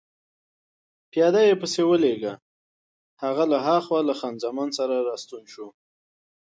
پیاده 1.11 1.41
يې 1.47 1.55
پسې 1.61 1.81
ولېږه، 1.85 2.33
هغه 3.23 3.43
له 3.51 3.57
هاخوا 3.67 3.99
له 4.09 4.13
خان 4.19 4.35
زمان 4.45 4.69
سره 4.77 4.95
راستون 5.09 5.43
شو. 5.53 5.67